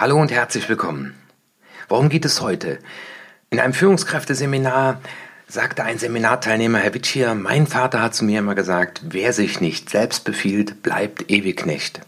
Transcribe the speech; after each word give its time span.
Hallo 0.00 0.16
und 0.20 0.30
herzlich 0.30 0.68
willkommen. 0.68 1.16
Worum 1.88 2.08
geht 2.08 2.24
es 2.24 2.40
heute? 2.40 2.78
In 3.50 3.58
einem 3.58 3.72
Führungskräfteseminar 3.72 5.00
sagte 5.48 5.82
ein 5.82 5.98
Seminarteilnehmer, 5.98 6.78
Herr 6.78 6.94
Witschier, 6.94 7.34
mein 7.34 7.66
Vater 7.66 8.00
hat 8.00 8.14
zu 8.14 8.24
mir 8.24 8.38
immer 8.38 8.54
gesagt, 8.54 9.00
wer 9.08 9.32
sich 9.32 9.60
nicht 9.60 9.90
selbst 9.90 10.22
befiehlt, 10.22 10.84
bleibt 10.84 11.28
ewig 11.32 11.56
Knecht. 11.56 12.00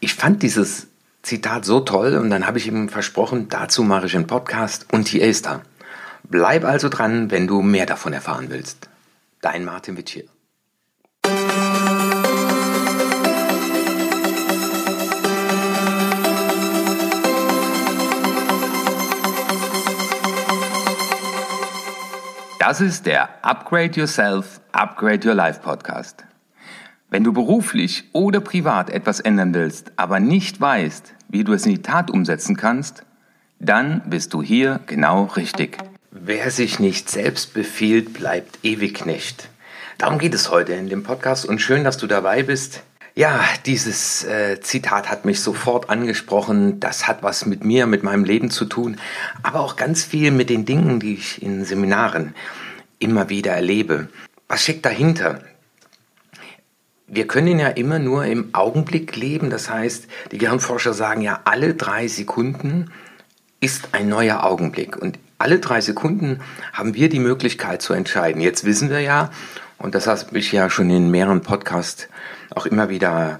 Ich 0.00 0.14
fand 0.14 0.42
dieses 0.42 0.86
Zitat 1.20 1.66
so 1.66 1.80
toll 1.80 2.14
und 2.14 2.30
dann 2.30 2.46
habe 2.46 2.56
ich 2.56 2.66
ihm 2.66 2.88
versprochen, 2.88 3.50
dazu 3.50 3.82
mache 3.82 4.06
ich 4.06 4.16
einen 4.16 4.26
Podcast 4.26 4.86
und 4.90 5.06
hier 5.06 5.26
ist. 5.26 5.46
Bleib 6.22 6.64
also 6.64 6.88
dran, 6.88 7.30
wenn 7.30 7.46
du 7.46 7.60
mehr 7.60 7.84
davon 7.84 8.14
erfahren 8.14 8.46
willst. 8.48 8.88
Dein 9.42 9.66
Martin 9.66 9.98
Witschier. 9.98 10.24
Das 22.70 22.80
ist 22.80 23.04
der 23.04 23.28
Upgrade 23.42 23.98
Yourself, 23.98 24.60
Upgrade 24.70 25.26
Your 25.26 25.34
Life 25.34 25.58
Podcast. 25.58 26.24
Wenn 27.08 27.24
du 27.24 27.32
beruflich 27.32 28.04
oder 28.12 28.38
privat 28.38 28.90
etwas 28.90 29.18
ändern 29.18 29.52
willst, 29.54 29.90
aber 29.96 30.20
nicht 30.20 30.60
weißt, 30.60 31.12
wie 31.30 31.42
du 31.42 31.52
es 31.52 31.66
in 31.66 31.72
die 31.72 31.82
Tat 31.82 32.12
umsetzen 32.12 32.56
kannst, 32.56 33.02
dann 33.58 34.02
bist 34.06 34.34
du 34.34 34.40
hier 34.40 34.78
genau 34.86 35.24
richtig. 35.24 35.78
Wer 36.12 36.52
sich 36.52 36.78
nicht 36.78 37.10
selbst 37.10 37.54
befiehlt, 37.54 38.12
bleibt 38.12 38.60
ewig 38.62 39.04
nicht. 39.04 39.48
Darum 39.98 40.20
geht 40.20 40.34
es 40.34 40.52
heute 40.52 40.74
in 40.74 40.88
dem 40.88 41.02
Podcast 41.02 41.46
und 41.46 41.60
schön, 41.60 41.82
dass 41.82 41.96
du 41.96 42.06
dabei 42.06 42.44
bist. 42.44 42.84
Ja, 43.20 43.44
dieses 43.66 44.24
äh, 44.24 44.62
Zitat 44.62 45.10
hat 45.10 45.26
mich 45.26 45.42
sofort 45.42 45.90
angesprochen. 45.90 46.80
Das 46.80 47.06
hat 47.06 47.22
was 47.22 47.44
mit 47.44 47.62
mir, 47.62 47.86
mit 47.86 48.02
meinem 48.02 48.24
Leben 48.24 48.48
zu 48.48 48.64
tun, 48.64 48.96
aber 49.42 49.60
auch 49.60 49.76
ganz 49.76 50.02
viel 50.04 50.30
mit 50.30 50.48
den 50.48 50.64
Dingen, 50.64 51.00
die 51.00 51.16
ich 51.16 51.42
in 51.42 51.66
Seminaren 51.66 52.34
immer 52.98 53.28
wieder 53.28 53.52
erlebe. 53.52 54.08
Was 54.48 54.62
steckt 54.62 54.86
dahinter? 54.86 55.42
Wir 57.08 57.26
können 57.26 57.58
ja 57.58 57.68
immer 57.68 57.98
nur 57.98 58.24
im 58.24 58.54
Augenblick 58.54 59.14
leben. 59.16 59.50
Das 59.50 59.68
heißt, 59.68 60.06
die 60.32 60.38
Gehirnforscher 60.38 60.94
sagen 60.94 61.20
ja, 61.20 61.40
alle 61.44 61.74
drei 61.74 62.08
Sekunden 62.08 62.90
ist 63.60 63.90
ein 63.92 64.08
neuer 64.08 64.44
Augenblick. 64.44 64.96
Und 64.96 65.18
alle 65.36 65.58
drei 65.58 65.82
Sekunden 65.82 66.40
haben 66.72 66.94
wir 66.94 67.10
die 67.10 67.18
Möglichkeit 67.18 67.82
zu 67.82 67.92
entscheiden. 67.92 68.40
Jetzt 68.40 68.64
wissen 68.64 68.88
wir 68.88 69.00
ja, 69.00 69.30
und 69.80 69.94
das 69.94 70.06
habe 70.06 70.38
ich 70.38 70.52
ja 70.52 70.70
schon 70.70 70.90
in 70.90 71.10
mehreren 71.10 71.40
Podcasts 71.40 72.08
auch 72.54 72.66
immer 72.66 72.88
wieder 72.88 73.38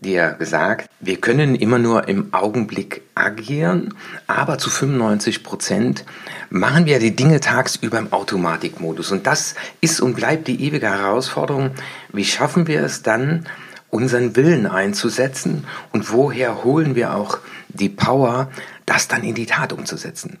dir 0.00 0.32
gesagt, 0.38 0.90
wir 1.00 1.20
können 1.20 1.54
immer 1.54 1.78
nur 1.78 2.08
im 2.08 2.34
Augenblick 2.34 3.02
agieren, 3.14 3.94
aber 4.26 4.58
zu 4.58 4.68
95 4.68 5.42
Prozent 5.42 6.04
machen 6.50 6.86
wir 6.86 6.98
die 6.98 7.14
Dinge 7.16 7.40
tagsüber 7.40 7.98
im 7.98 8.12
Automatikmodus. 8.12 9.12
Und 9.12 9.26
das 9.26 9.54
ist 9.80 10.00
und 10.00 10.16
bleibt 10.16 10.48
die 10.48 10.62
ewige 10.64 10.88
Herausforderung. 10.88 11.70
Wie 12.12 12.24
schaffen 12.24 12.66
wir 12.66 12.82
es 12.82 13.02
dann, 13.02 13.46
unseren 13.88 14.36
Willen 14.36 14.66
einzusetzen 14.66 15.64
und 15.92 16.12
woher 16.12 16.64
holen 16.64 16.96
wir 16.96 17.14
auch 17.14 17.38
die 17.68 17.88
Power, 17.88 18.50
das 18.84 19.08
dann 19.08 19.22
in 19.22 19.34
die 19.34 19.46
Tat 19.46 19.72
umzusetzen? 19.72 20.38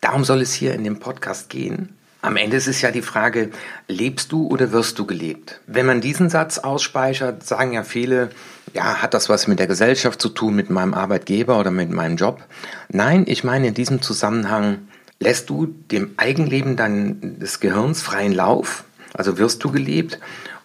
Darum 0.00 0.24
soll 0.24 0.40
es 0.40 0.52
hier 0.52 0.74
in 0.74 0.84
dem 0.84 1.00
Podcast 1.00 1.50
gehen. 1.50 1.97
Am 2.20 2.36
Ende 2.36 2.56
ist 2.56 2.66
es 2.66 2.82
ja 2.82 2.90
die 2.90 3.02
Frage, 3.02 3.50
lebst 3.86 4.32
du 4.32 4.48
oder 4.48 4.72
wirst 4.72 4.98
du 4.98 5.06
gelebt? 5.06 5.60
Wenn 5.68 5.86
man 5.86 6.00
diesen 6.00 6.30
Satz 6.30 6.58
ausspeichert, 6.58 7.46
sagen 7.46 7.72
ja 7.72 7.84
viele, 7.84 8.30
ja, 8.74 8.96
hat 8.96 9.14
das 9.14 9.28
was 9.28 9.46
mit 9.46 9.60
der 9.60 9.68
Gesellschaft 9.68 10.20
zu 10.20 10.28
tun, 10.28 10.56
mit 10.56 10.68
meinem 10.68 10.94
Arbeitgeber 10.94 11.60
oder 11.60 11.70
mit 11.70 11.90
meinem 11.90 12.16
Job? 12.16 12.42
Nein, 12.88 13.24
ich 13.28 13.44
meine 13.44 13.68
in 13.68 13.74
diesem 13.74 14.02
Zusammenhang, 14.02 14.88
lässt 15.20 15.48
du 15.48 15.66
dem 15.66 16.14
Eigenleben 16.16 16.76
deines 16.76 17.60
Gehirns 17.60 18.02
freien 18.02 18.32
Lauf? 18.32 18.84
Also 19.14 19.38
wirst 19.38 19.62
du 19.62 19.70
gelebt 19.70 20.18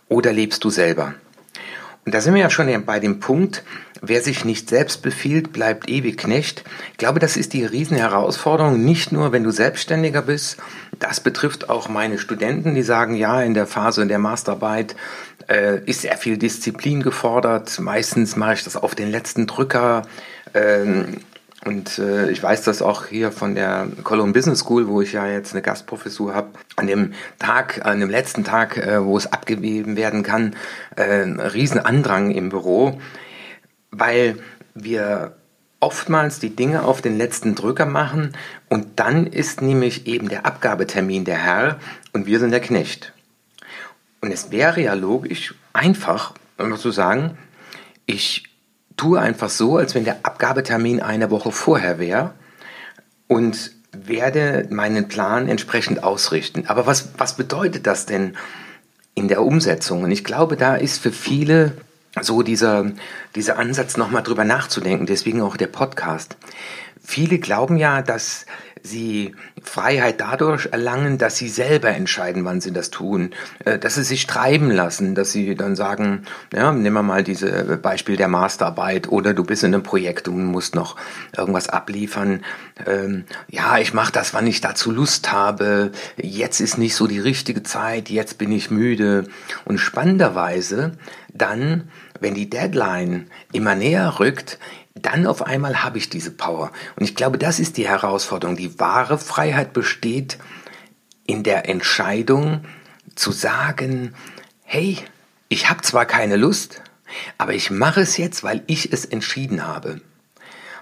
oder 0.10 0.34
lebst 0.34 0.64
du 0.64 0.72
selber? 0.72 1.14
Und 2.06 2.14
da 2.14 2.22
sind 2.22 2.34
wir 2.34 2.42
ja 2.42 2.50
schon 2.50 2.86
bei 2.86 3.00
dem 3.00 3.20
Punkt, 3.20 3.64
wer 4.02 4.22
sich 4.22 4.44
nicht 4.44 4.70
selbst 4.70 5.02
befiehlt, 5.02 5.54
bleibt 5.54 5.90
ewig 5.90 6.18
Knecht. 6.18 6.64
Ich 6.92 6.98
glaube, 6.98 7.20
das 7.20 7.38
ist 7.38 7.54
die 7.54 7.64
Riesenherausforderung, 7.64 8.84
nicht 8.84 9.14
nur, 9.14 9.32
wenn 9.32 9.44
du 9.44 9.52
Selbstständiger 9.52 10.22
bist. 10.22 10.58
Das 11.00 11.22
betrifft 11.22 11.70
auch 11.70 11.88
meine 11.88 12.18
Studenten, 12.18 12.76
die 12.76 12.84
sagen, 12.84 13.16
ja, 13.16 13.42
in 13.42 13.54
der 13.54 13.68
Phase 13.68 14.06
der 14.06 14.20
Masterarbeit 14.20 14.96
äh, 15.48 15.80
ist 15.86 16.02
sehr 16.02 16.18
viel 16.18 16.38
Disziplin 16.38 17.02
gefordert. 17.02 17.80
Meistens 17.80 18.36
mache 18.36 18.56
ich 18.56 18.64
das 18.64 18.76
auf 18.76 18.96
den 18.96 19.10
letzten 19.10 19.48
Drücker. 19.48 20.02
Ähm, 20.54 21.18
und 21.66 21.98
äh, 21.98 22.30
ich 22.30 22.44
weiß 22.44 22.64
das 22.64 22.82
auch 22.82 23.06
hier 23.06 23.32
von 23.32 23.56
der 23.56 23.88
Cologne 24.04 24.34
Business 24.34 24.60
School, 24.60 24.88
wo 24.88 25.02
ich 25.02 25.14
ja 25.14 25.28
jetzt 25.28 25.54
eine 25.54 25.62
Gastprofessur 25.62 26.34
habe. 26.36 26.50
An 26.76 26.88
dem 26.88 27.14
Tag, 27.40 27.86
an 27.86 28.00
dem 28.00 28.10
letzten 28.10 28.44
Tag, 28.44 28.78
äh, 28.78 29.04
wo 29.04 29.18
es 29.18 29.32
abgegeben 29.32 29.96
werden 29.96 30.24
kann, 30.24 30.56
äh, 30.96 31.24
ein 31.24 31.40
Riesenandrang 31.40 32.32
im 32.32 32.50
Büro, 32.50 33.00
weil 33.92 34.40
wir 34.74 35.38
oftmals 35.80 36.40
die 36.40 36.56
Dinge 36.56 36.84
auf 36.84 37.02
den 37.02 37.18
letzten 37.18 37.56
Drücker 37.56 37.86
machen 37.86 38.34
und 38.70 39.00
dann 39.00 39.28
ist 39.28 39.62
nämlich 39.62 40.08
eben 40.08 40.30
der 40.30 40.46
Abgabetermin 40.46 41.26
der 41.26 41.38
Herr 41.38 41.80
und 42.12 42.26
wir 42.26 42.40
sind 42.40 42.52
der 42.52 42.62
Knecht. 42.62 43.14
Und 44.22 44.32
es 44.32 44.52
wäre 44.52 44.82
ja 44.82 44.94
logisch, 44.94 45.56
einfach 45.74 46.34
zu 46.78 46.92
sagen, 46.92 47.38
ich 48.06 48.53
tue 48.98 49.20
einfach 49.20 49.50
so, 49.50 49.78
als 49.78 49.96
wenn 49.96 50.06
der 50.06 50.20
Abgabetermin 50.24 51.02
eine 51.02 51.32
Woche 51.32 51.52
vorher 51.52 52.00
wäre 52.00 52.32
und 53.28 53.72
werde 53.92 54.68
meinen 54.70 55.08
Plan 55.08 55.48
entsprechend 55.48 56.04
ausrichten. 56.04 56.66
Aber 56.68 56.86
was, 56.86 57.10
was 57.18 57.36
bedeutet 57.36 57.86
das 57.88 58.06
denn 58.06 58.36
in 59.16 59.28
der 59.28 59.44
Umsetzung? 59.44 60.04
Und 60.04 60.12
ich 60.12 60.24
glaube, 60.24 60.58
da 60.58 60.76
ist 60.76 61.00
für 61.00 61.12
viele 61.12 61.74
so 62.22 62.44
dieser, 62.44 62.92
dieser 63.36 63.58
Ansatz, 63.58 63.98
nochmal 63.98 64.24
drüber 64.24 64.44
nachzudenken, 64.44 65.06
deswegen 65.06 65.42
auch 65.42 65.58
der 65.58 65.68
Podcast. 65.68 66.38
Viele 67.04 67.40
glauben 67.40 67.78
ja, 67.78 68.02
dass 68.02 68.46
sie 68.84 69.34
Freiheit 69.62 70.20
dadurch 70.20 70.68
erlangen, 70.68 71.18
dass 71.18 71.38
sie 71.38 71.48
selber 71.48 71.90
entscheiden, 71.90 72.44
wann 72.44 72.62
sie 72.62 72.74
das 72.74 72.92
tun, 72.92 73.32
äh, 73.66 73.80
dass 73.80 73.96
sie 73.96 74.04
sich 74.04 74.28
treiben 74.28 74.70
lassen, 74.70 75.16
dass 75.16 75.32
sie 75.32 75.56
dann 75.56 75.76
sagen, 75.76 76.26
ja, 76.54 76.72
nehmen 76.72 76.96
wir 76.96 77.04
mal 77.04 77.24
diese 77.24 77.78
Beispiel 77.82 78.18
der 78.18 78.28
Masterarbeit 78.28 79.08
oder 79.08 79.34
du 79.34 79.44
bist 79.44 79.64
in 79.64 79.74
einem 79.74 79.84
Projekt 79.84 80.28
und 80.28 80.46
musst 80.46 80.76
noch 80.76 80.98
irgendwas 81.36 81.70
abliefern. 81.70 82.44
Ähm, 82.86 83.24
ja, 83.48 83.78
ich 83.78 83.94
mache 83.94 84.12
das, 84.12 84.34
wann 84.34 84.48
ich 84.48 84.60
dazu 84.60 84.92
Lust 84.92 85.32
habe. 85.32 85.92
Jetzt 86.18 86.60
ist 86.60 86.78
nicht 86.78 86.96
so 86.96 87.08
die 87.08 87.20
richtige 87.20 87.64
Zeit, 87.64 88.10
jetzt 88.10 88.38
bin 88.38 88.52
ich 88.52 88.70
müde. 88.70 89.26
Und 89.64 89.78
spannenderweise 89.78 90.92
dann, 91.34 91.90
wenn 92.20 92.36
die 92.36 92.50
Deadline 92.50 93.28
immer 93.52 93.76
näher 93.76 94.20
rückt, 94.20 94.60
dann 94.96 95.26
auf 95.26 95.42
einmal 95.42 95.84
habe 95.84 95.98
ich 95.98 96.10
diese 96.10 96.32
Power. 96.32 96.72
Und 96.96 97.04
ich 97.04 97.16
glaube, 97.16 97.38
das 97.38 97.60
ist 97.60 97.78
die 97.78 97.88
Herausforderung. 97.88 98.56
Die 98.56 98.80
wahre 98.80 99.18
Freiheit 99.18 99.74
besteht 99.74 100.38
in 101.26 101.44
der 101.44 101.68
Entscheidung 101.68 102.66
zu 103.16 103.32
sagen, 103.32 104.14
hey, 104.64 104.98
ich 105.50 105.70
habe 105.70 105.82
zwar 105.82 106.06
keine 106.06 106.36
Lust, 106.36 106.82
aber 107.38 107.54
ich 107.54 107.72
mache 107.72 108.02
es 108.02 108.18
jetzt, 108.18 108.44
weil 108.44 108.64
ich 108.68 108.92
es 108.92 109.06
entschieden 109.06 109.66
habe. 109.66 110.02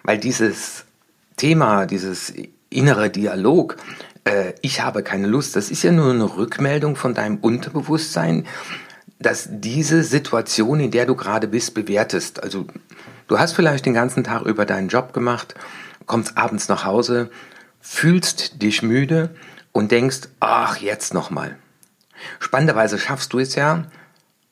Weil 0.04 0.18
dieses 0.18 0.86
Thema, 1.38 1.86
dieses 1.86 2.34
innere 2.70 3.10
Dialog, 3.10 3.78
äh, 4.24 4.54
ich 4.62 4.82
habe 4.82 5.04
keine 5.04 5.28
Lust, 5.28 5.56
das 5.56 5.72
ist 5.72 5.84
ja 5.84 5.92
nur 5.92 6.12
eine 6.12 6.38
Rückmeldung 6.38 6.96
von 6.96 7.14
deinem 7.14 7.38
Unterbewusstsein, 7.38 8.48
dass 9.20 9.48
diese 9.52 10.04
Situation, 10.04 10.80
in 10.80 10.92
der 10.92 11.06
du 11.06 11.16
gerade 11.16 11.48
bist, 11.48 11.74
bewertest. 11.74 12.42
Also 12.42 12.66
Du 13.31 13.40
hast 13.40 13.53
vielleicht 13.53 13.86
den 13.86 13.94
ganzen 13.94 14.25
Tag 14.25 14.42
über 14.42 14.66
deinen 14.66 14.90
Job 14.90 15.14
gemacht, 15.14 15.56
kommst 16.06 16.38
abends 16.38 16.68
nach 16.68 16.83
Hause, 16.83 17.30
fühlst 17.80 18.62
dich 18.62 18.83
müde 18.83 19.33
und 19.72 19.94
denkst, 19.94 20.28
ach, 20.42 20.75
jetzt 20.75 21.13
nochmal. 21.13 21.56
Spannenderweise 22.39 23.00
schaffst 23.00 23.31
du 23.31 23.39
es 23.39 23.56
ja, 23.56 23.86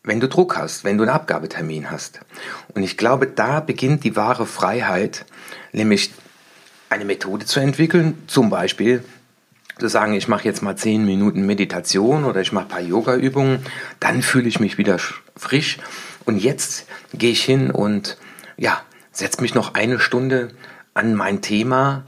wenn 0.04 0.22
du 0.22 0.30
Druck 0.30 0.56
hast, 0.56 0.86
wenn 0.86 0.98
du 0.98 1.04
einen 1.04 1.12
Abgabetermin 1.12 1.92
hast. 1.92 2.22
Und 2.74 2.84
ich 2.84 2.96
glaube, 2.96 3.28
da 3.28 3.60
beginnt 3.60 4.06
die 4.06 4.16
wahre 4.16 4.46
Freiheit, 4.46 5.26
nämlich 5.74 6.14
eine 6.90 7.04
Methode 7.04 7.46
zu 7.46 7.60
entwickeln, 7.60 8.24
zum 8.28 8.50
Beispiel 8.50 9.04
zu 9.78 9.90
sagen, 9.90 10.14
ich 10.14 10.30
mache 10.30 10.46
jetzt 10.46 10.62
mal 10.62 10.78
zehn 10.78 11.04
Minuten 11.04 11.46
Meditation 11.46 12.24
oder 12.24 12.40
ich 12.40 12.54
mache 12.54 12.64
ein 12.64 12.70
paar 12.70 12.80
Yoga-Übungen, 12.80 13.60
dann 14.00 14.22
fühle 14.22 14.48
ich 14.48 14.62
mich 14.62 14.78
wieder 14.78 15.00
frisch 15.36 15.80
und 16.24 16.38
jetzt 16.38 16.86
gehe 17.12 17.32
ich 17.32 17.44
hin 17.44 17.72
und 17.72 18.18
ja, 18.60 18.82
setz 19.12 19.40
mich 19.40 19.56
noch 19.56 19.74
eine 19.74 20.00
Stunde 20.00 20.50
an 20.94 21.16
mein 21.16 21.42
Thema, 21.42 22.04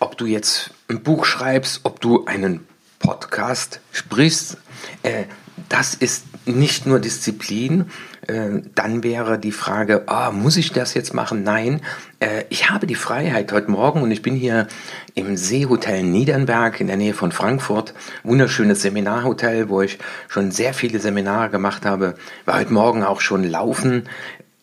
ob 0.00 0.18
du 0.18 0.26
jetzt 0.26 0.72
ein 0.88 1.02
Buch 1.02 1.24
schreibst, 1.24 1.80
ob 1.84 2.00
du 2.00 2.24
einen 2.26 2.66
Podcast 2.98 3.80
sprichst. 3.92 4.58
Äh, 5.02 5.24
das 5.68 5.94
ist 5.94 6.24
nicht 6.46 6.86
nur 6.86 6.98
Disziplin, 6.98 7.90
äh, 8.26 8.62
dann 8.74 9.04
wäre 9.04 9.38
die 9.38 9.52
Frage, 9.52 10.04
oh, 10.08 10.32
muss 10.32 10.56
ich 10.56 10.72
das 10.72 10.94
jetzt 10.94 11.14
machen? 11.14 11.44
Nein, 11.44 11.82
äh, 12.18 12.44
ich 12.48 12.70
habe 12.70 12.86
die 12.86 12.94
Freiheit 12.94 13.52
heute 13.52 13.70
Morgen 13.70 14.02
und 14.02 14.10
ich 14.10 14.22
bin 14.22 14.34
hier 14.34 14.66
im 15.14 15.36
Seehotel 15.36 16.02
Niedernberg 16.02 16.80
in 16.80 16.88
der 16.88 16.96
Nähe 16.96 17.14
von 17.14 17.30
Frankfurt. 17.30 17.94
Wunderschönes 18.24 18.82
Seminarhotel, 18.82 19.68
wo 19.68 19.82
ich 19.82 19.98
schon 20.28 20.50
sehr 20.50 20.74
viele 20.74 20.98
Seminare 20.98 21.50
gemacht 21.50 21.86
habe. 21.86 22.14
War 22.46 22.58
heute 22.58 22.72
Morgen 22.72 23.04
auch 23.04 23.20
schon 23.20 23.44
laufen. 23.44 24.08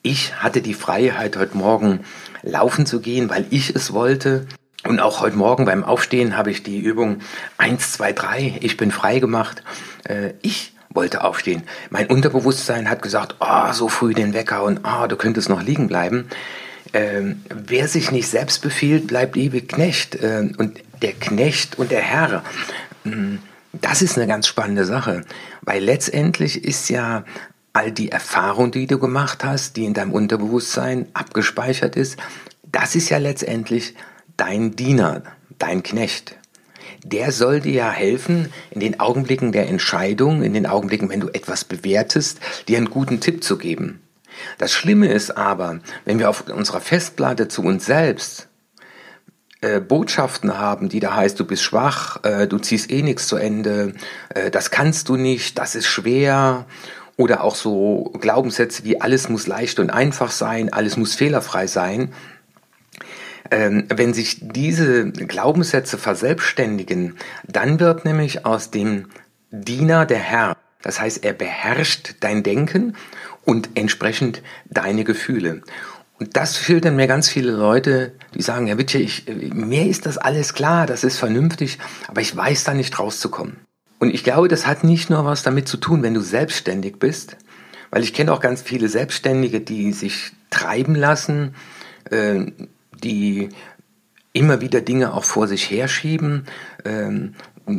Ich 0.01 0.35
hatte 0.35 0.61
die 0.61 0.73
Freiheit, 0.73 1.37
heute 1.37 1.57
Morgen 1.57 2.01
laufen 2.43 2.85
zu 2.85 3.01
gehen, 3.01 3.29
weil 3.29 3.45
ich 3.49 3.75
es 3.75 3.93
wollte. 3.93 4.47
Und 4.85 4.99
auch 4.99 5.21
heute 5.21 5.35
Morgen 5.35 5.65
beim 5.65 5.83
Aufstehen 5.83 6.37
habe 6.37 6.51
ich 6.51 6.63
die 6.63 6.79
Übung 6.79 7.19
1, 7.57 7.93
2, 7.93 8.13
3, 8.13 8.57
ich 8.61 8.77
bin 8.77 8.91
frei 8.91 9.19
gemacht. 9.19 9.63
Äh, 10.05 10.33
ich 10.41 10.73
wollte 10.89 11.23
aufstehen. 11.23 11.63
Mein 11.89 12.07
Unterbewusstsein 12.07 12.89
hat 12.89 13.01
gesagt, 13.01 13.35
oh, 13.39 13.71
so 13.73 13.89
früh 13.89 14.13
den 14.13 14.33
Wecker 14.33 14.63
und 14.63 14.81
oh, 14.83 15.07
du 15.07 15.15
könntest 15.15 15.49
noch 15.49 15.61
liegen 15.61 15.87
bleiben. 15.87 16.27
Ähm, 16.93 17.43
wer 17.49 17.87
sich 17.87 18.11
nicht 18.11 18.29
selbst 18.29 18.61
befiehlt, 18.61 19.07
bleibt 19.07 19.35
ewig 19.35 19.67
Knecht. 19.67 20.15
Äh, 20.15 20.49
und 20.57 20.79
der 21.01 21.13
Knecht 21.13 21.77
und 21.77 21.91
der 21.91 22.01
Herr, 22.01 22.43
mh, 23.03 23.39
das 23.73 24.01
ist 24.01 24.17
eine 24.17 24.27
ganz 24.27 24.47
spannende 24.47 24.85
Sache, 24.85 25.23
weil 25.61 25.83
letztendlich 25.83 26.63
ist 26.63 26.89
ja 26.89 27.25
all 27.77 27.91
die 27.91 28.11
Erfahrung, 28.11 28.71
die 28.71 28.87
du 28.87 28.97
gemacht 28.97 29.43
hast, 29.43 29.77
die 29.77 29.85
in 29.85 29.93
deinem 29.93 30.11
Unterbewusstsein 30.11 31.05
abgespeichert 31.13 31.95
ist, 31.95 32.17
das 32.63 32.95
ist 32.95 33.09
ja 33.09 33.19
letztendlich 33.19 33.93
dein 34.35 34.75
Diener, 34.75 35.21
dein 35.59 35.83
Knecht. 35.83 36.37
Der 37.03 37.31
soll 37.31 37.61
dir 37.61 37.73
ja 37.73 37.91
helfen, 37.91 38.51
in 38.71 38.79
den 38.79 38.99
Augenblicken 38.99 39.51
der 39.51 39.69
Entscheidung, 39.69 40.41
in 40.41 40.53
den 40.53 40.65
Augenblicken, 40.65 41.09
wenn 41.09 41.19
du 41.19 41.29
etwas 41.29 41.65
bewertest, 41.65 42.39
dir 42.67 42.77
einen 42.77 42.89
guten 42.89 43.19
Tipp 43.19 43.43
zu 43.43 43.59
geben. 43.59 44.01
Das 44.57 44.73
Schlimme 44.73 45.07
ist 45.07 45.37
aber, 45.37 45.79
wenn 46.03 46.17
wir 46.17 46.31
auf 46.31 46.49
unserer 46.49 46.81
Festplatte 46.81 47.47
zu 47.47 47.61
uns 47.61 47.85
selbst 47.85 48.47
äh, 49.61 49.79
Botschaften 49.79 50.57
haben, 50.57 50.89
die 50.89 50.99
da 50.99 51.15
heißt, 51.15 51.39
du 51.39 51.45
bist 51.45 51.61
schwach, 51.61 52.23
äh, 52.23 52.47
du 52.47 52.57
ziehst 52.57 52.89
eh 52.91 53.03
nichts 53.03 53.27
zu 53.27 53.35
Ende, 53.35 53.93
äh, 54.29 54.49
das 54.49 54.71
kannst 54.71 55.09
du 55.09 55.15
nicht, 55.15 55.59
das 55.59 55.75
ist 55.75 55.87
schwer 55.87 56.65
oder 57.17 57.43
auch 57.43 57.55
so 57.55 58.13
Glaubenssätze 58.21 58.83
wie 58.85 59.01
alles 59.01 59.27
muss 59.27 59.47
leicht 59.47 59.79
und 59.79 59.89
einfach 59.89 60.31
sein, 60.31 60.71
alles 60.71 60.95
muss 60.95 61.15
fehlerfrei 61.15 61.67
sein, 61.67 62.13
ähm, 63.51 63.85
wenn 63.89 64.13
sich 64.13 64.37
diese 64.41 65.11
Glaubenssätze 65.11 65.97
verselbstständigen, 65.97 67.17
dann 67.47 67.79
wird 67.79 68.05
nämlich 68.05 68.45
aus 68.45 68.71
dem 68.71 69.07
Diener 69.51 70.05
der 70.05 70.19
Herr. 70.19 70.57
Das 70.81 70.99
heißt, 70.99 71.25
er 71.25 71.33
beherrscht 71.33 72.15
dein 72.19 72.43
Denken 72.43 72.95
und 73.45 73.69
entsprechend 73.75 74.41
deine 74.69 75.03
Gefühle. 75.03 75.61
Und 76.19 76.35
das 76.35 76.57
schildern 76.57 76.95
mir 76.95 77.07
ganz 77.07 77.29
viele 77.29 77.51
Leute, 77.51 78.13
die 78.33 78.41
sagen, 78.41 78.67
Herr 78.67 78.77
Witsche, 78.77 78.97
ich, 78.97 79.25
mir 79.27 79.85
ist 79.85 80.05
das 80.05 80.17
alles 80.17 80.53
klar, 80.53 80.87
das 80.87 81.03
ist 81.03 81.17
vernünftig, 81.17 81.77
aber 82.07 82.21
ich 82.21 82.35
weiß 82.35 82.63
da 82.63 82.73
nicht 82.73 82.97
rauszukommen. 82.97 83.66
Und 83.99 84.13
ich 84.13 84.23
glaube, 84.23 84.47
das 84.47 84.67
hat 84.67 84.83
nicht 84.83 85.09
nur 85.09 85.25
was 85.25 85.43
damit 85.43 85.67
zu 85.67 85.77
tun, 85.77 86.03
wenn 86.03 86.13
du 86.13 86.21
selbstständig 86.21 86.97
bist, 86.99 87.37
weil 87.89 88.03
ich 88.03 88.13
kenne 88.13 88.31
auch 88.31 88.41
ganz 88.41 88.61
viele 88.61 88.89
Selbstständige, 88.89 89.61
die 89.61 89.91
sich 89.91 90.31
treiben 90.49 90.95
lassen, 90.95 91.55
äh, 92.11 92.45
die 93.03 93.49
immer 94.33 94.61
wieder 94.61 94.81
Dinge 94.81 95.13
auch 95.13 95.23
vor 95.23 95.47
sich 95.47 95.69
herschieben. 95.71 96.45
Ähm, 96.85 97.33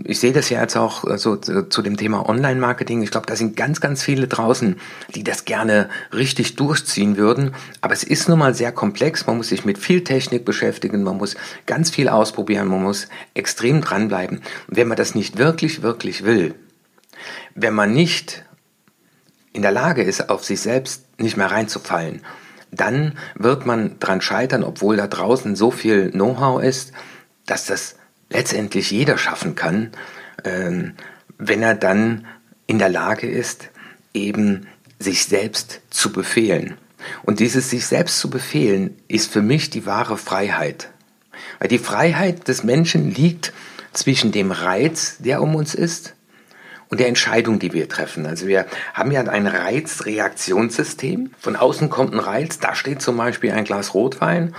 ich 0.05 0.21
sehe 0.21 0.33
das 0.33 0.51
ja 0.51 0.61
jetzt 0.61 0.77
auch 0.77 1.05
so 1.17 1.37
zu 1.37 1.83
dem 1.83 1.97
Thema 1.97 2.29
Online-Marketing. 2.29 3.03
Ich 3.03 3.11
glaube, 3.11 3.27
da 3.27 3.37
sind 3.37 3.57
ganz, 3.57 3.81
ganz 3.81 4.03
viele 4.03 4.29
draußen, 4.29 4.77
die 5.15 5.25
das 5.25 5.47
gerne 5.47 5.89
richtig 6.13 6.57
durchziehen 6.57 7.17
würden. 7.17 7.55
Aber 7.81 7.95
es 7.95 8.05
ist 8.05 8.29
nun 8.29 8.39
mal 8.39 8.55
sehr 8.55 8.73
komplex. 8.73 9.27
Man 9.27 9.39
muss 9.39 9.49
sich 9.49 9.65
mit 9.65 9.79
viel 9.79 10.05
Technik 10.05 10.45
beschäftigen. 10.45 11.03
Man 11.03 11.17
muss 11.17 11.37
ganz 11.67 11.91
viel 11.91 12.09
ausprobieren. 12.09 12.69
Man 12.69 12.83
muss 12.83 13.09
extrem 13.35 13.81
dranbleiben. 13.81 14.39
Und 14.69 14.77
wenn 14.77 14.89
man 14.89 14.97
das 14.97 15.15
nicht 15.15 15.39
wirklich, 15.39 15.83
wirklich 15.83 16.25
will, 16.25 16.55
wenn 17.55 17.75
man 17.75 17.93
nicht 17.93 18.45
in 19.53 19.63
der 19.63 19.73
Lage 19.73 20.03
ist, 20.03 20.29
auf 20.29 20.45
sich 20.45 20.61
selbst 20.61 21.07
nicht 21.19 21.37
mehr 21.37 21.51
reinzufallen 21.51 22.23
dann 22.71 23.15
wird 23.35 23.65
man 23.65 23.99
dran 23.99 24.21
scheitern, 24.21 24.63
obwohl 24.63 24.99
da 24.99 25.07
draußen 25.07 25.57
so 25.57 25.71
viel 25.71 26.11
Know-how 26.11 26.63
ist, 26.63 26.93
dass 27.47 27.65
das 27.65 27.98
letztendlich 28.31 28.91
jeder 28.91 29.19
schaffen 29.19 29.55
kann, 29.55 29.91
ähm, 30.45 30.95
wenn 31.39 31.63
er 31.63 31.75
dann 31.75 32.27
in 32.67 32.79
der 32.79 32.89
Lage 32.89 33.29
ist, 33.29 33.69
eben 34.15 34.67
sich 34.99 35.25
selbst 35.25 35.81
zu 35.91 36.13
befehlen. 36.13 36.77
Und 37.23 37.41
dieses 37.41 37.71
sich 37.71 37.87
selbst 37.87 38.19
zu 38.19 38.29
befehlen 38.29 38.97
ist 39.07 39.33
für 39.33 39.43
mich 39.43 39.71
die 39.71 39.87
wahre 39.87 40.19
Freiheit. 40.19 40.91
Weil 41.59 41.69
die 41.69 41.79
Freiheit 41.79 42.49
des 42.49 42.65
Menschen 42.65 43.15
liegt 43.15 43.53
zwischen 43.93 44.33
dem 44.33 44.51
Reiz, 44.51 45.17
der 45.19 45.41
um 45.41 45.55
uns 45.55 45.75
ist, 45.75 46.15
und 46.91 47.01
der 47.01 47.09
Entscheidung, 47.09 47.59
die 47.59 47.73
wir 47.73 47.89
treffen. 47.89 48.27
Also 48.27 48.47
wir 48.47 48.67
haben 48.95 49.11
ja 49.11 49.21
ein 49.23 49.47
Reizreaktionssystem. 49.47 51.31
Von 51.39 51.57
außen 51.57 51.91
kommt 51.91 52.15
ein 52.15 52.19
Reiz, 52.19 52.59
da 52.59 52.75
steht 52.75 53.03
zum 53.03 53.17
Beispiel 53.19 53.53
ein 53.53 53.65
Glas 53.65 53.93
Rotwein. 53.93 54.55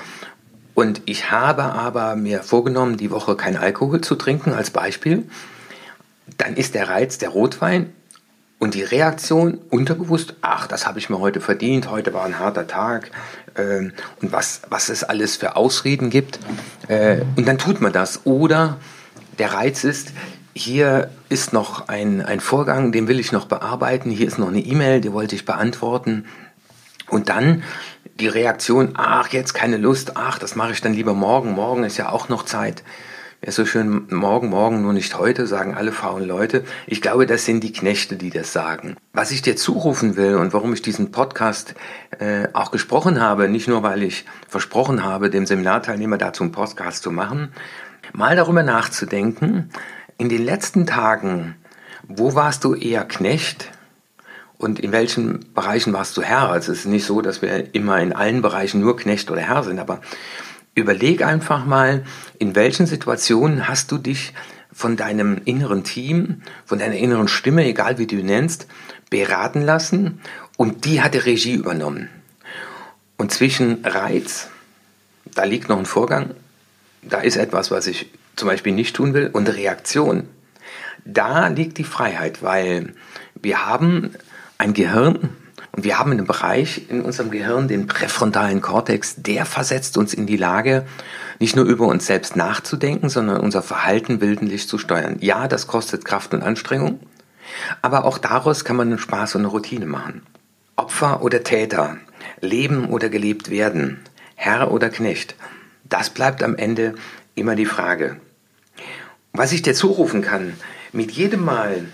Und 0.80 1.02
ich 1.08 1.30
habe 1.30 1.64
aber 1.64 2.16
mir 2.16 2.42
vorgenommen, 2.42 2.96
die 2.96 3.12
Woche 3.12 3.36
kein 3.36 3.58
Alkohol 3.58 4.00
zu 4.00 4.16
trinken, 4.16 4.54
als 4.54 4.70
Beispiel. 4.70 5.28
Dann 6.38 6.56
ist 6.56 6.74
der 6.74 6.88
Reiz 6.88 7.18
der 7.18 7.28
Rotwein 7.28 7.90
und 8.60 8.76
die 8.76 8.84
Reaktion 8.84 9.58
unterbewusst, 9.70 10.36
ach, 10.40 10.68
das 10.68 10.88
habe 10.88 10.98
ich 10.98 11.10
mir 11.10 11.20
heute 11.20 11.42
verdient, 11.42 11.92
heute 11.92 12.14
war 12.14 12.24
ein 12.24 12.40
harter 12.40 12.66
Tag 12.66 13.12
äh, 13.56 13.90
und 14.22 14.32
was, 14.32 14.62
was 14.70 14.88
es 14.88 15.04
alles 15.04 15.36
für 15.36 15.58
Ausreden 15.58 16.10
gibt. 16.10 16.40
Äh, 16.88 17.24
und 17.36 17.46
dann 17.46 17.58
tut 17.58 17.82
man 17.82 17.92
das. 17.92 18.26
Oder 18.26 18.78
der 19.38 19.52
Reiz 19.52 19.84
ist, 19.84 20.14
hier 20.56 21.10
ist 21.28 21.52
noch 21.52 21.90
ein, 21.90 22.22
ein 22.22 22.40
Vorgang, 22.40 22.94
den 22.94 23.10
will 23.10 23.20
ich 23.20 23.34
noch 23.34 23.48
bearbeiten, 23.48 24.12
hier 24.12 24.28
ist 24.28 24.40
noch 24.40 24.48
eine 24.48 24.62
E-Mail, 24.62 25.02
die 25.02 25.12
wollte 25.12 25.36
ich 25.36 25.44
beantworten. 25.44 26.24
Und 27.10 27.28
dann 27.28 27.64
die 28.20 28.28
Reaktion, 28.28 28.94
ach, 28.96 29.30
jetzt 29.30 29.54
keine 29.54 29.78
Lust, 29.78 30.16
ach, 30.16 30.40
das 30.40 30.56
mache 30.56 30.72
ich 30.74 30.82
dann 30.82 30.94
lieber 30.94 31.14
morgen, 31.14 31.52
morgen 31.52 31.84
ist 31.84 31.98
ja 31.98 32.10
auch 32.10 32.30
noch 32.30 32.44
Zeit. 32.44 32.84
Wäre 33.42 33.54
so 33.54 33.66
schön, 33.66 34.08
morgen, 34.10 34.50
morgen, 34.50 34.82
nur 34.82 34.92
nicht 34.92 35.18
heute, 35.18 35.48
sagen 35.48 35.74
alle 35.74 35.94
faulen 35.94 36.28
Leute. 36.28 36.66
Ich 36.88 37.02
glaube, 37.02 37.26
das 37.26 37.46
sind 37.46 37.64
die 37.64 37.72
Knechte, 37.72 38.18
die 38.18 38.32
das 38.32 38.52
sagen. 38.52 38.98
Was 39.14 39.32
ich 39.32 39.42
dir 39.42 39.56
zurufen 39.56 40.18
will 40.18 40.36
und 40.36 40.52
warum 40.52 40.74
ich 40.74 40.82
diesen 40.82 41.12
Podcast 41.12 41.74
äh, 42.20 42.50
auch 42.52 42.72
gesprochen 42.72 43.22
habe, 43.22 43.48
nicht 43.48 43.70
nur, 43.70 43.82
weil 43.82 44.04
ich 44.04 44.26
versprochen 44.50 45.06
habe, 45.06 45.30
dem 45.30 45.46
Seminarteilnehmer 45.46 46.18
dazu 46.18 46.44
einen 46.44 46.52
Podcast 46.52 47.02
zu 47.02 47.12
machen, 47.12 47.54
mal 48.12 48.36
darüber 48.36 48.64
nachzudenken, 48.64 49.70
in 50.18 50.28
den 50.28 50.44
letzten 50.44 50.86
Tagen, 50.86 51.56
wo 52.10 52.36
warst 52.36 52.66
du 52.66 52.76
eher 52.76 53.06
Knecht 53.06 53.72
und 54.60 54.80
in 54.80 54.92
welchen 54.92 55.54
Bereichen 55.54 55.94
warst 55.94 56.18
du 56.18 56.22
Herr? 56.22 56.50
Also 56.50 56.74
es 56.74 56.80
ist 56.80 56.86
nicht 56.86 57.06
so, 57.06 57.22
dass 57.22 57.42
wir 57.42 57.74
immer 57.74 58.00
in 58.02 58.14
allen 58.14 58.42
Bereichen 58.42 58.82
nur 58.82 58.98
Knecht 58.98 59.32
oder 59.32 59.42
Herr 59.42 59.64
sind, 59.64 59.80
aber 59.80 60.02
überleg 60.76 61.24
einfach 61.24 61.66
mal, 61.66 62.04
in 62.40 62.56
welchen 62.56 62.86
Situationen 62.86 63.70
hast 63.70 63.90
du 63.92 63.98
dich 63.98 64.34
von 64.72 64.98
deinem 64.98 65.42
inneren 65.46 65.86
Team, 65.86 66.42
von 66.66 66.78
deiner 66.78 66.98
inneren 66.98 67.30
Stimme, 67.30 67.66
egal 67.66 67.98
wie 67.98 68.06
du 68.06 68.18
nennst, 68.18 68.68
beraten 69.10 69.62
lassen 69.62 70.20
und 70.58 70.84
die 70.84 71.02
hatte 71.02 71.26
Regie 71.26 71.54
übernommen. 71.54 72.10
Und 73.18 73.32
zwischen 73.32 73.86
Reiz, 73.86 74.50
da 75.24 75.46
liegt 75.46 75.70
noch 75.70 75.80
ein 75.80 75.86
Vorgang, 75.86 76.32
da 77.02 77.22
ist 77.22 77.38
etwas, 77.38 77.72
was 77.72 77.88
ich 77.88 78.12
zum 78.36 78.50
Beispiel 78.50 78.74
nicht 78.74 78.94
tun 78.94 79.14
will, 79.14 79.30
und 79.32 79.48
Reaktion. 79.48 80.28
Da 81.06 81.48
liegt 81.48 81.78
die 81.78 81.86
Freiheit, 81.86 82.44
weil 82.44 82.94
wir 83.42 83.66
haben 83.66 84.16
ein 84.60 84.74
Gehirn 84.74 85.30
und 85.72 85.84
wir 85.84 85.98
haben 85.98 86.12
einen 86.12 86.28
Bereich 86.28 86.90
in 86.90 87.02
unserem 87.02 87.32
Gehirn, 87.32 87.68
den 87.68 87.88
präfrontalen 87.88 88.62
Kortex, 88.62 89.16
der 89.18 89.46
versetzt 89.46 89.98
uns 89.98 90.14
in 90.14 90.28
die 90.28 90.38
Lage, 90.38 90.86
nicht 91.40 91.56
nur 91.56 91.66
über 91.66 91.88
uns 91.88 92.06
selbst 92.06 92.36
nachzudenken, 92.36 93.10
sondern 93.10 93.40
unser 93.40 93.64
Verhalten 93.64 94.22
wildentlich 94.22 94.68
zu 94.68 94.78
steuern. 94.78 95.18
Ja, 95.22 95.48
das 95.48 95.66
kostet 95.66 96.06
Kraft 96.06 96.34
und 96.34 96.44
Anstrengung, 96.44 97.00
aber 97.82 98.06
auch 98.06 98.18
daraus 98.18 98.66
kann 98.66 98.76
man 98.76 98.90
einen 98.90 99.00
Spaß 99.00 99.36
und 99.36 99.42
eine 99.42 99.48
Routine 99.48 99.86
machen. 99.86 100.24
Opfer 100.76 101.24
oder 101.24 101.44
Täter, 101.44 101.98
leben 102.42 102.90
oder 102.90 103.10
gelebt 103.10 103.50
werden, 103.50 104.00
Herr 104.36 104.72
oder 104.72 104.90
Knecht, 104.90 105.36
das 105.86 106.10
bleibt 106.10 106.44
am 106.44 106.56
Ende 106.56 106.96
immer 107.36 107.56
die 107.56 107.66
Frage. 107.66 108.18
Was 109.32 109.54
ich 109.54 109.62
dir 109.62 109.74
zurufen 109.74 110.22
kann, 110.22 110.54
mit 110.92 111.12
jedem 111.12 111.46
Mal, 111.46 111.86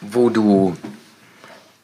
wo 0.00 0.28
du 0.28 0.76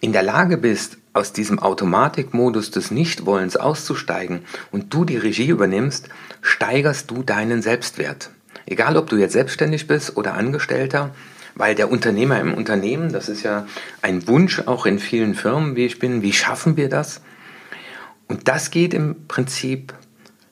in 0.01 0.13
der 0.13 0.23
Lage 0.23 0.59
bist, 0.59 0.99
aus 1.13 1.33
diesem 1.33 1.59
Automatikmodus 1.59 2.71
des 2.71 2.91
Nichtwollens 2.91 3.57
auszusteigen 3.57 4.41
und 4.71 4.93
du 4.93 5.05
die 5.05 5.17
Regie 5.17 5.49
übernimmst, 5.49 6.11
steigerst 6.43 7.11
du 7.11 7.23
deinen 7.23 7.63
Selbstwert. 7.63 8.31
Egal, 8.67 8.97
ob 8.97 9.09
du 9.09 9.17
jetzt 9.17 9.33
selbstständig 9.33 9.87
bist 9.87 10.17
oder 10.17 10.35
Angestellter, 10.35 11.15
weil 11.55 11.75
der 11.75 11.91
Unternehmer 11.91 12.39
im 12.39 12.53
Unternehmen, 12.53 13.13
das 13.13 13.31
ist 13.31 13.43
ja 13.43 13.67
ein 14.03 14.29
Wunsch 14.29 14.61
auch 14.67 14.85
in 14.85 14.99
vielen 14.99 15.35
Firmen, 15.35 15.75
wie 15.75 15.87
ich 15.87 15.99
bin, 15.99 16.21
wie 16.21 16.35
schaffen 16.35 16.77
wir 16.77 16.91
das? 16.91 17.23
Und 18.29 18.49
das 18.49 18.71
geht 18.71 18.93
im 18.93 19.27
Prinzip 19.27 19.95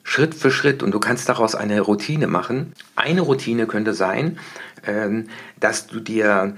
Schritt 0.03 0.33
für 0.33 0.51
Schritt 0.51 0.81
und 0.81 0.91
du 0.91 0.99
kannst 0.99 1.29
daraus 1.29 1.55
eine 1.55 1.81
Routine 1.81 2.27
machen. 2.27 2.73
Eine 2.95 3.21
Routine 3.21 3.67
könnte 3.67 3.93
sein, 3.93 4.39
ähm, 4.85 5.27
dass 5.59 5.87
du 5.87 5.99
dir 5.99 6.55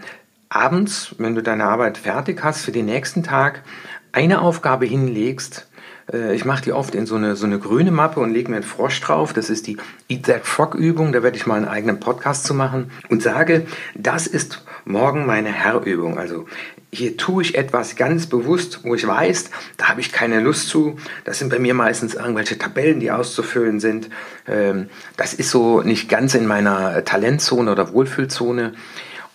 abends, 0.50 1.16
wenn 1.18 1.36
du 1.36 1.44
deine 1.44 1.66
Arbeit 1.66 1.98
fertig 1.98 2.44
hast, 2.44 2.62
für 2.62 2.72
den 2.72 2.86
nächsten 2.86 3.24
Tag 3.24 3.64
eine 4.12 4.42
Aufgabe 4.42 4.86
hinlegst. 4.86 5.68
Äh, 6.12 6.36
ich 6.36 6.46
mache 6.46 6.64
die 6.64 6.72
oft 6.72 6.96
in 6.96 7.06
so 7.06 7.16
eine, 7.16 7.36
so 7.36 7.46
eine 7.46 7.60
grüne 7.60 7.92
Mappe 7.92 8.20
und 8.20 8.34
lege 8.34 8.50
mir 8.50 8.58
einen 8.58 8.66
Frosch 8.66 9.00
drauf. 9.02 9.34
Das 9.34 9.50
ist 9.50 9.68
die 9.68 9.78
Eat 10.10 10.24
That 10.24 10.46
Frog 10.46 10.76
Übung. 10.76 11.12
Da 11.12 11.24
werde 11.24 11.38
ich 11.38 11.46
mal 11.46 11.56
einen 11.56 11.68
eigenen 11.68 12.00
Podcast 12.00 12.46
zu 12.46 12.54
machen. 12.54 12.92
Und 13.10 13.22
sage, 13.22 13.66
das 13.96 14.28
ist 14.28 14.64
morgen 14.86 15.26
meine 15.26 15.52
Herrübung. 15.52 16.18
Also 16.18 16.46
hier 16.92 17.18
tue 17.18 17.44
ich 17.44 17.56
etwas 17.56 17.96
ganz 17.96 18.28
bewusst, 18.28 18.80
wo 18.84 18.96
ich 18.96 19.06
weiß, 19.06 19.52
da 19.76 19.90
habe 19.90 20.02
ich 20.02 20.12
keine 20.12 20.40
Lust 20.40 20.70
zu. 20.70 20.98
Das 21.26 21.40
sind 21.40 21.50
bei 21.50 21.60
mir 21.60 21.74
meistens 21.74 22.16
irgendwelche 22.16 22.58
Tabellen, 22.58 23.00
die 23.00 23.12
auszufüllen 23.12 23.80
sind. 23.80 24.10
Ähm, 24.48 24.90
das 25.18 25.34
ist 25.34 25.52
so 25.52 25.82
nicht 25.82 26.10
ganz 26.10 26.34
in 26.34 26.48
meiner 26.48 27.04
Talentzone 27.04 27.72
oder 27.72 27.92
Wohlfühlzone. 27.92 28.74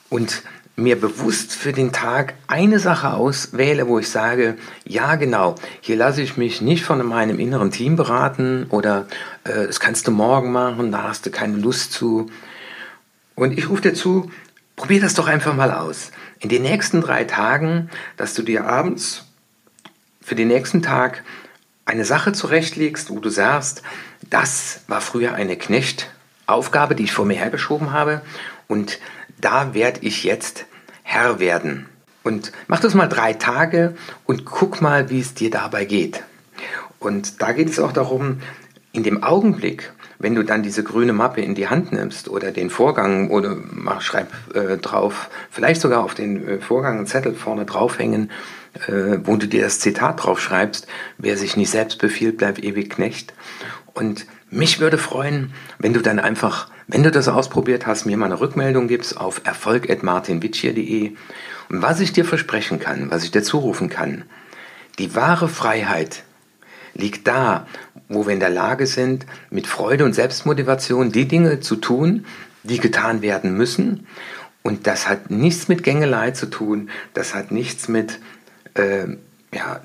Und 0.09 0.43
mir 0.83 1.01
bewusst 1.01 1.55
für 1.55 1.73
den 1.73 1.93
Tag 1.93 2.35
eine 2.49 2.79
Sache 2.79 3.15
auswähle, 3.15 3.87
wo 3.87 3.99
ich 3.99 4.09
sage, 4.09 4.57
ja 4.85 5.15
genau, 5.17 5.55
hier 5.81 5.97
lasse 5.97 6.23
ich 6.23 6.37
mich 6.37 6.61
nicht 6.61 6.85
von 6.85 7.05
meinem 7.07 7.39
inneren 7.39 7.71
Team 7.71 7.97
beraten 7.97 8.67
oder 8.69 9.07
äh, 9.45 9.67
das 9.67 9.81
kannst 9.81 10.07
du 10.07 10.11
morgen 10.11 10.53
machen, 10.53 10.93
da 10.93 11.05
hast 11.05 11.27
du 11.27 11.31
keine 11.31 11.57
Lust 11.57 11.93
zu. 11.93 12.31
Und 13.35 13.57
ich 13.57 13.69
rufe 13.71 13.83
dir 13.83 13.95
zu, 13.95 14.31
probier 14.77 15.01
das 15.01 15.15
doch 15.15 15.29
einfach 15.29 15.55
mal 15.55 15.73
aus. 15.73 16.11
In 16.41 16.49
den 16.49 16.63
nächsten 16.63 17.01
drei 17.01 17.25
Tagen, 17.25 17.89
dass 18.17 18.35
du 18.35 18.43
dir 18.43 18.67
abends 18.67 19.27
für 20.21 20.35
den 20.35 20.49
nächsten 20.49 20.83
Tag 20.83 21.23
eine 21.85 22.05
Sache 22.05 22.33
zurechtlegst, 22.33 23.11
wo 23.11 23.21
du 23.21 23.29
sagst, 23.29 23.83
das 24.29 24.83
war 24.89 25.01
früher 25.01 25.35
eine 25.35 25.57
Knechtaufgabe, 25.57 26.95
die 26.95 27.05
ich 27.05 27.13
vor 27.13 27.25
mir 27.25 27.39
hergeschoben 27.39 27.93
habe 27.93 28.23
und 28.69 28.99
da 29.41 29.75
werde 29.75 30.01
ich 30.03 30.25
jetzt 30.25 30.67
Herr 31.13 31.41
werden. 31.41 31.85
Und 32.23 32.53
mach 32.69 32.81
das 32.81 32.95
mal 32.95 33.07
drei 33.07 33.35
Tage 33.35 33.95
und 34.25 34.47
guck 34.47 34.81
mal, 34.81 35.11
wie 35.11 35.21
es 35.21 35.35
dir 35.35 35.51
dabei 35.51 35.85
geht. 35.85 36.23
Und 37.01 37.43
da 37.43 37.53
geht 37.53 37.69
es 37.69 37.79
auch 37.79 37.93
darum, 37.93 38.41
in 38.93 39.03
dem 39.03 39.23
Augenblick, 39.23 39.93
wenn 40.19 40.35
du 40.35 40.43
dann 40.43 40.63
diese 40.63 40.83
grüne 40.83 41.13
Mappe 41.13 41.43
in 41.43 41.55
die 41.55 41.69
Hand 41.69 41.93
nimmst 41.93 42.31
oder 42.31 42.51
den 42.51 42.71
Vorgang 42.71 43.29
oder 43.29 43.55
mach, 43.57 44.01
schreib 44.01 44.33
äh, 44.55 44.79
drauf, 44.79 45.29
vielleicht 45.51 45.83
sogar 45.83 46.03
auf 46.03 46.15
den 46.15 46.49
äh, 46.49 46.59
Vorgang 46.61 46.97
einen 46.97 47.07
Zettel 47.07 47.35
vorne 47.35 47.67
draufhängen, 47.67 48.31
äh, 48.87 49.19
wo 49.25 49.37
du 49.37 49.47
dir 49.47 49.65
das 49.65 49.81
Zitat 49.81 50.25
drauf 50.25 50.41
schreibst, 50.41 50.87
wer 51.19 51.37
sich 51.37 51.59
nicht 51.59 51.71
selbst 51.71 51.99
befiehlt, 51.99 52.39
bleibt 52.39 52.65
ewig 52.65 52.89
Knecht. 52.89 53.35
Und 53.93 54.25
mich 54.49 54.81
würde 54.81 54.97
freuen, 54.97 55.53
wenn 55.79 55.93
du 55.93 56.01
dann 56.01 56.19
einfach, 56.19 56.71
wenn 56.87 57.03
du 57.03 57.11
das 57.11 57.29
ausprobiert 57.29 57.87
hast, 57.87 58.07
mir 58.07 58.17
mal 58.17 58.27
eine 58.27 58.41
Rückmeldung 58.41 58.89
gibst 58.89 59.17
auf 59.17 59.43
erfolg.martinwitschier.de. 59.45 61.13
Und 61.69 61.83
was 61.83 62.01
ich 62.01 62.13
dir 62.13 62.25
versprechen 62.25 62.81
kann, 62.81 63.11
was 63.11 63.25
ich 63.25 63.31
dir 63.31 63.43
zurufen 63.43 63.89
kann, 63.89 64.25
die 64.99 65.15
wahre 65.15 65.49
Freiheit 65.49 66.25
liegt 66.95 67.27
da, 67.27 67.67
wo 68.09 68.27
wir 68.27 68.35
in 68.35 68.41
der 68.41 68.51
Lage 68.51 68.87
sind, 68.87 69.27
mit 69.51 69.67
Freude 69.67 70.05
und 70.05 70.15
Selbstmotivation 70.15 71.13
die 71.13 71.27
Dinge 71.27 71.61
zu 71.61 71.77
tun, 71.77 72.27
die 72.63 72.79
getan 72.79 73.23
werden 73.23 73.57
müssen. 73.57 74.07
Und 74.63 74.87
das 74.87 75.09
hat 75.09 75.31
nichts 75.31 75.69
mit 75.69 75.83
Gängelei 75.83 76.33
zu 76.33 76.47
tun, 76.47 76.91
das 77.15 77.35
hat 77.35 77.51
nichts 77.51 77.89
mit 77.89 78.21
äh, 78.75 79.07
ja, 79.53 79.81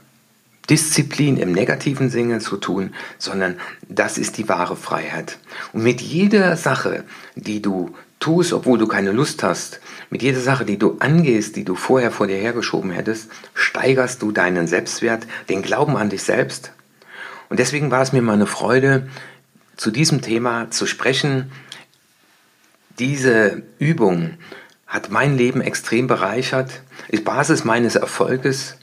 Disziplin 0.70 1.38
im 1.38 1.52
negativen 1.52 2.10
Sinne 2.10 2.40
zu 2.40 2.58
tun, 2.58 2.94
sondern 3.18 3.58
das 3.88 4.18
ist 4.18 4.38
die 4.38 4.50
wahre 4.50 4.76
Freiheit. 4.76 5.40
Und 5.74 5.84
mit 5.84 6.02
jeder 6.02 6.58
Sache, 6.58 7.04
die 7.36 7.62
du 7.62 7.96
tust, 8.20 8.52
obwohl 8.52 8.78
du 8.78 8.88
keine 8.88 9.12
Lust 9.12 9.44
hast, 9.44 9.80
mit 10.10 10.22
jeder 10.22 10.40
Sache, 10.40 10.66
die 10.66 10.78
du 10.78 10.98
angehst, 11.00 11.56
die 11.56 11.64
du 11.64 11.76
vorher 11.76 12.12
vor 12.12 12.28
dir 12.28 12.38
hergeschoben 12.38 12.92
hättest, 12.92 13.30
steigerst 13.54 14.22
du 14.22 14.32
deinen 14.32 14.68
Selbstwert, 14.68 15.28
den 15.50 15.62
Glauben 15.62 15.96
an 15.96 16.10
dich 16.10 16.24
selbst. 16.24 16.72
Und 17.50 17.60
deswegen 17.60 17.92
war 17.92 18.02
es 18.02 18.12
mir 18.12 18.22
mal 18.22 18.34
eine 18.34 18.48
Freude, 18.48 19.08
zu 19.78 19.92
diesem 19.92 20.22
Thema 20.22 20.72
zu 20.72 20.86
sprechen. 20.86 21.52
Diese 23.00 23.62
Übung 23.80 24.34
hat 24.88 25.12
mein 25.12 25.38
Leben 25.38 25.62
extrem 25.62 26.08
bereichert, 26.08 26.82
ist 27.10 27.24
Basis 27.24 27.64
meines 27.64 27.96
Erfolges 27.96 28.78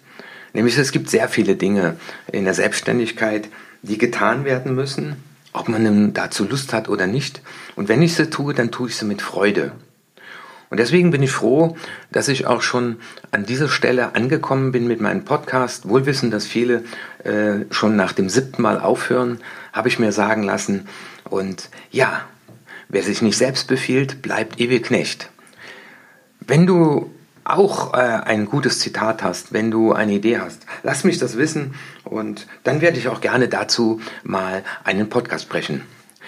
Nämlich 0.55 0.79
es 0.79 0.93
gibt 0.93 1.11
sehr 1.11 1.29
viele 1.29 1.57
Dinge 1.57 1.97
in 2.33 2.45
der 2.45 2.55
Selbstständigkeit, 2.55 3.49
die 3.83 3.99
getan 3.99 4.45
werden 4.45 4.75
müssen, 4.75 5.17
ob 5.53 5.69
man 5.69 6.15
dazu 6.15 6.49
Lust 6.49 6.73
hat 6.73 6.89
oder 6.89 7.07
nicht. 7.07 7.43
Und 7.77 7.89
wenn 7.89 8.01
ich 8.01 8.15
sie 8.15 8.31
tue, 8.31 8.55
dann 8.55 8.71
tue 8.71 8.89
ich 8.89 8.97
sie 8.97 9.05
mit 9.05 9.21
Freude. 9.21 9.73
Und 10.71 10.79
deswegen 10.79 11.11
bin 11.11 11.23
ich 11.23 11.31
froh, 11.31 11.77
dass 12.11 12.29
ich 12.29 12.47
auch 12.47 12.63
schon 12.63 12.97
an 13.31 13.45
dieser 13.45 13.69
Stelle 13.69 14.15
angekommen 14.15 14.73
bin 14.73 14.87
mit 14.87 15.01
meinem 15.01 15.25
Podcast. 15.25 15.89
Wohl 15.89 16.07
wissen, 16.07 16.31
dass 16.31 16.47
viele 16.47 16.85
äh, 17.23 17.65
schon 17.71 17.97
nach 17.97 18.13
dem 18.13 18.29
siebten 18.29 18.63
Mal 18.63 18.81
aufhören, 18.81 19.39
habe 19.73 19.89
ich 19.89 19.99
mir 19.99 20.13
sagen 20.13 20.43
lassen. 20.43 20.89
Und 21.29 21.69
ja, 21.91 22.23
wer 22.89 23.03
sich 23.03 23.23
nicht 23.23 23.39
selbst 23.39 23.69
befiehlt, 23.69 24.23
bleibt 24.23 24.59
ewig 24.61 24.85
Knecht. 24.85 25.31
Wenn 26.41 26.67
du 26.67 27.11
auch 27.45 27.95
äh, 27.95 27.97
ein 27.97 28.47
gutes 28.47 28.81
Zitat 28.81 29.23
hast, 29.23 29.53
wenn 29.53 29.71
du 29.71 29.93
eine 29.93 30.13
Idee 30.13 30.39
hast, 30.39 30.67
lass 30.83 31.05
mich 31.05 31.19
das 31.19 31.37
wissen 31.37 31.75
und 32.05 32.47
dann 32.65 32.81
werde 32.81 32.99
ich 32.99 33.09
auch 33.09 33.21
gerne 33.21 33.49
dazu 33.49 34.01
mal 34.23 34.65
einen 34.85 35.09
Podcast 35.09 35.45
sprechen. 35.45 35.83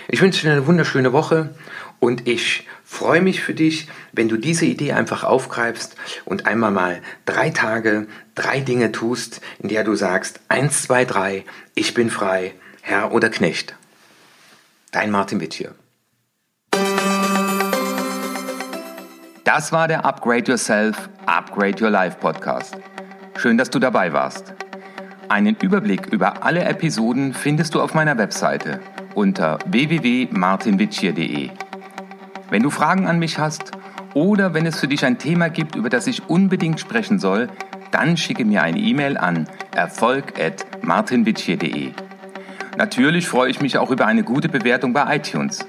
Ich 0.09 0.21
wünsche 0.21 0.43
dir 0.43 0.53
eine 0.53 0.67
wunderschöne 0.67 1.13
Woche 1.13 1.55
und 1.99 2.29
ich 2.29 2.67
freue 2.85 3.21
mich 3.21 3.43
für 3.43 3.55
dich, 3.55 3.89
wenn 4.13 4.29
du 4.29 4.37
diese 4.37 4.67
Idee 4.67 4.93
einfach 4.93 5.25
aufgreifst 5.25 5.97
und 6.25 6.47
einmal 6.47 6.71
mal 6.71 7.03
drei 7.25 7.51
Tage, 7.51 8.07
drei 8.35 8.61
Dinge 8.61 8.93
tust, 8.93 9.41
in 9.59 9.69
der 9.69 9.85
du 9.85 9.95
sagst, 9.95 10.41
eins, 10.49 10.83
zwei, 10.83 11.05
drei, 11.05 11.45
ich 11.75 11.95
bin 11.95 12.11
frei, 12.11 12.55
Herr 12.83 13.13
oder 13.13 13.31
Knecht. 13.31 13.75
Dein 14.93 15.11
Martin 15.11 15.41
Witt 15.41 15.55
hier. 15.55 15.75
Das 19.47 19.71
war 19.71 19.87
der 19.87 20.05
Upgrade 20.05 20.51
Yourself, 20.51 21.09
Upgrade 21.25 21.81
Your 21.81 21.91
Life 21.91 22.19
Podcast. 22.19 22.77
Schön, 23.37 23.57
dass 23.57 23.71
du 23.71 23.79
dabei 23.79 24.13
warst. 24.13 24.53
Einen 25.29 25.55
Überblick 25.63 26.07
über 26.07 26.45
alle 26.45 26.65
Episoden 26.65 27.33
findest 27.33 27.77
du 27.77 27.81
auf 27.81 27.95
meiner 27.95 28.19
Webseite 28.19 28.81
unter 29.15 29.61
www.martinwitschier.de. 29.67 31.51
Wenn 32.51 32.63
du 32.65 32.71
Fragen 32.71 33.07
an 33.07 33.21
mich 33.21 33.39
hast 33.39 33.71
oder 34.15 34.53
wenn 34.53 34.67
es 34.67 34.81
für 34.81 34.89
dich 34.89 35.05
ein 35.05 35.19
Thema 35.19 35.49
gibt, 35.49 35.77
über 35.77 35.91
das 35.91 36.09
ich 36.09 36.29
unbedingt 36.29 36.81
sprechen 36.81 37.21
soll, 37.21 37.49
dann 37.93 38.17
schicke 38.17 38.45
mir 38.45 38.65
eine 38.65 38.81
E-Mail 38.81 39.17
an 39.17 39.47
erfolg.martinwitschier.de. 39.77 41.93
Natürlich 42.77 43.29
freue 43.29 43.51
ich 43.51 43.61
mich 43.61 43.79
auch 43.79 43.93
über 43.93 44.07
eine 44.07 44.25
gute 44.25 44.49
Bewertung 44.49 44.93
bei 44.93 45.15
iTunes. 45.15 45.65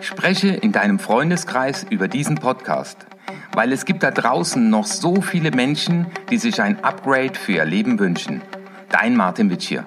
Spreche 0.00 0.48
in 0.48 0.72
deinem 0.72 0.98
Freundeskreis 0.98 1.86
über 1.88 2.08
diesen 2.08 2.34
Podcast 2.34 3.06
weil 3.54 3.72
es 3.72 3.84
gibt 3.84 4.02
da 4.02 4.10
draußen 4.10 4.70
noch 4.70 4.86
so 4.86 5.20
viele 5.20 5.50
Menschen, 5.50 6.06
die 6.30 6.38
sich 6.38 6.60
ein 6.60 6.82
Upgrade 6.82 7.34
für 7.34 7.52
ihr 7.52 7.64
Leben 7.64 7.98
wünschen. 7.98 8.42
Dein 8.88 9.16
Martin 9.16 9.50
Witsch 9.50 9.68
hier. 9.68 9.86